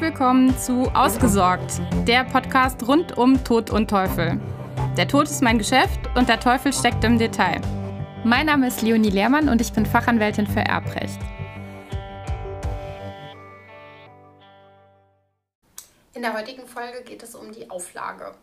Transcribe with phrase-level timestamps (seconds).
[0.00, 4.40] Willkommen zu Ausgesorgt, der Podcast rund um Tod und Teufel.
[4.96, 7.60] Der Tod ist mein Geschäft und der Teufel steckt im Detail.
[8.22, 11.18] Mein Name ist Leonie Lehrmann und ich bin Fachanwältin für Erbrecht.
[16.14, 18.36] In der heutigen Folge geht es um die Auflage.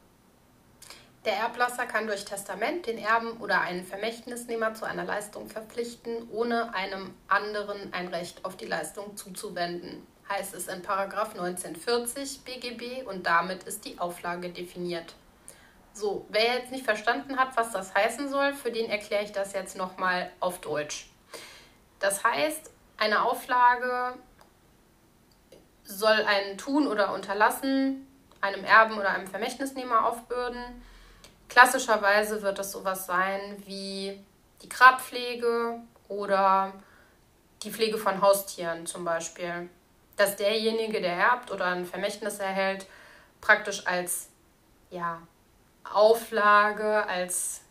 [1.24, 6.76] Der Erblasser kann durch Testament den Erben oder einen Vermächtnisnehmer zu einer Leistung verpflichten, ohne
[6.76, 13.64] einem anderen ein Recht auf die Leistung zuzuwenden heißt es in 1940 BGB und damit
[13.64, 15.14] ist die Auflage definiert.
[15.94, 19.54] So, wer jetzt nicht verstanden hat, was das heißen soll, für den erkläre ich das
[19.54, 21.10] jetzt nochmal auf Deutsch.
[22.00, 24.16] Das heißt, eine Auflage
[25.84, 28.08] soll ein Tun oder Unterlassen
[28.42, 30.62] einem Erben oder einem Vermächtnisnehmer aufbürden.
[31.50, 34.20] Klassischerweise wird es sowas sein wie
[34.62, 36.74] die Grabpflege oder
[37.64, 39.70] die Pflege von Haustieren zum Beispiel
[40.16, 42.86] dass derjenige, der erbt oder ein Vermächtnis erhält,
[43.42, 44.30] praktisch als
[44.90, 45.22] ja,
[45.84, 47.62] Auflage, als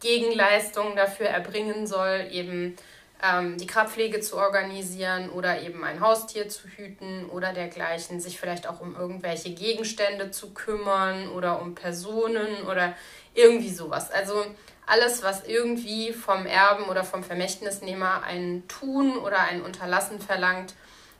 [0.00, 2.76] Gegenleistung dafür erbringen soll, eben
[3.22, 8.68] ähm, die Grabpflege zu organisieren oder eben ein Haustier zu hüten oder dergleichen, sich vielleicht
[8.68, 12.94] auch um irgendwelche Gegenstände zu kümmern oder um Personen oder
[13.34, 14.10] irgendwie sowas.
[14.10, 14.44] Also
[14.86, 20.74] alles, was irgendwie vom Erben oder vom Vermächtnisnehmer ein Tun oder ein Unterlassen verlangt,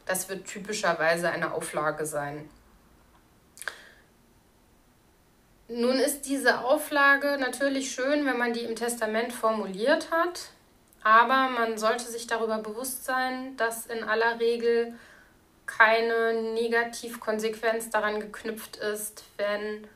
[0.08, 2.48] das wird typischerweise eine Auflage sein.
[5.68, 10.50] Nun ist diese Auflage natürlich schön, wenn man die im Testament formuliert hat,
[11.02, 14.94] aber man sollte sich darüber bewusst sein, dass in aller Regel
[15.66, 19.86] keine Negativkonsequenz daran geknüpft ist, wenn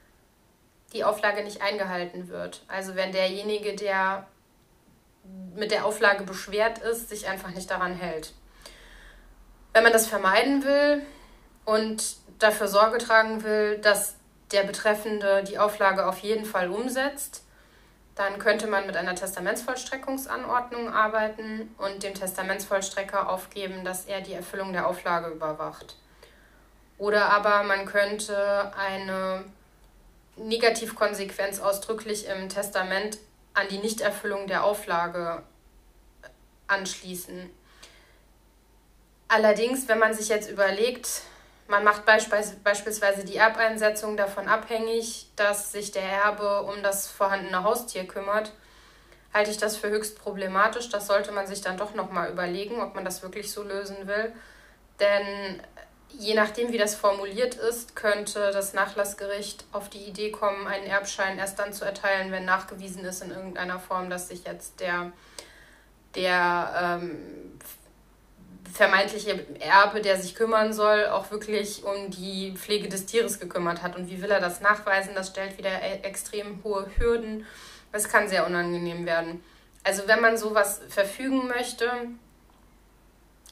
[0.92, 2.62] die Auflage nicht eingehalten wird.
[2.68, 4.26] Also wenn derjenige, der
[5.54, 8.34] mit der Auflage beschwert ist, sich einfach nicht daran hält.
[9.72, 11.02] Wenn man das vermeiden will
[11.64, 14.16] und dafür Sorge tragen will, dass
[14.50, 17.42] der Betreffende die Auflage auf jeden Fall umsetzt,
[18.14, 24.72] dann könnte man mit einer Testamentsvollstreckungsanordnung arbeiten und dem Testamentsvollstrecker aufgeben, dass er die Erfüllung
[24.72, 25.96] der Auflage überwacht.
[26.98, 29.44] Oder aber man könnte eine
[30.36, 33.18] Negativkonsequenz ausdrücklich im Testament
[33.54, 35.42] an die Nichterfüllung der Auflage
[36.66, 37.50] anschließen.
[39.34, 41.22] Allerdings, wenn man sich jetzt überlegt,
[41.66, 48.06] man macht beispielsweise die Erbeinsetzung davon abhängig, dass sich der Erbe um das vorhandene Haustier
[48.06, 48.52] kümmert,
[49.32, 50.90] halte ich das für höchst problematisch.
[50.90, 54.34] Das sollte man sich dann doch nochmal überlegen, ob man das wirklich so lösen will.
[55.00, 55.62] Denn
[56.10, 61.38] je nachdem, wie das formuliert ist, könnte das Nachlassgericht auf die Idee kommen, einen Erbschein
[61.38, 65.10] erst dann zu erteilen, wenn nachgewiesen ist in irgendeiner Form, dass sich jetzt der,
[66.16, 67.41] der ähm,
[68.82, 73.94] vermeintliche Erbe, der sich kümmern soll, auch wirklich um die Pflege des Tieres gekümmert hat.
[73.94, 75.14] Und wie will er das nachweisen?
[75.14, 77.46] Das stellt wieder e- extrem hohe Hürden.
[77.92, 79.44] Das kann sehr unangenehm werden.
[79.84, 81.88] Also wenn man sowas verfügen möchte,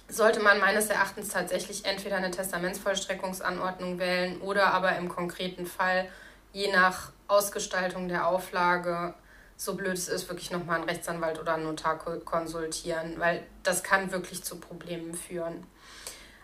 [0.08, 6.08] sollte man meines Erachtens tatsächlich entweder eine Testamentsvollstreckungsanordnung wählen oder aber im konkreten Fall,
[6.52, 9.14] je nach Ausgestaltung der Auflage,
[9.60, 14.10] so blöd es ist, wirklich nochmal einen Rechtsanwalt oder einen Notar konsultieren, weil das kann
[14.10, 15.66] wirklich zu Problemen führen.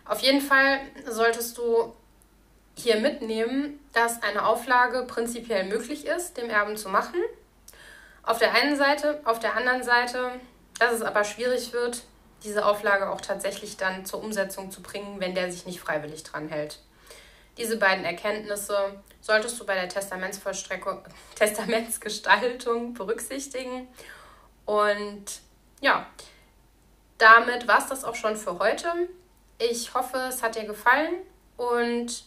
[0.05, 1.95] Auf jeden Fall solltest du
[2.77, 7.19] hier mitnehmen, dass eine Auflage prinzipiell möglich ist, dem Erben zu machen.
[8.23, 10.33] Auf der einen Seite, auf der anderen Seite,
[10.79, 12.03] dass es aber schwierig wird,
[12.45, 16.51] diese Auflage auch tatsächlich dann zur Umsetzung zu bringen, wenn der sich nicht freiwillig dran
[16.51, 16.81] hält.
[17.57, 19.89] Diese beiden Erkenntnisse solltest du bei der
[21.35, 23.89] Testamentsgestaltung berücksichtigen.
[24.65, 25.25] Und
[25.81, 26.07] ja,
[27.19, 28.89] damit war es das auch schon für heute.
[29.59, 31.15] Ich hoffe, es hat dir gefallen
[31.57, 32.25] und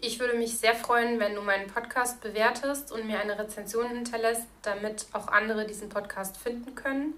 [0.00, 4.46] ich würde mich sehr freuen, wenn du meinen Podcast bewertest und mir eine Rezension hinterlässt,
[4.62, 7.14] damit auch andere diesen Podcast finden können.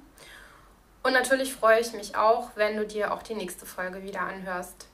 [1.03, 4.87] Und natürlich freue ich mich auch, wenn du dir auch die nächste Folge wieder anhörst.